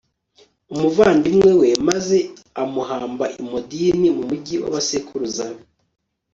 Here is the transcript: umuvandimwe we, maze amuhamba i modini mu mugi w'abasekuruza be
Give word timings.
umuvandimwe 0.73 1.51
we, 1.61 1.69
maze 1.87 2.17
amuhamba 2.61 3.25
i 3.41 3.43
modini 3.49 4.07
mu 4.15 4.23
mugi 4.29 4.55
w'abasekuruza 4.61 5.45
be 5.53 5.63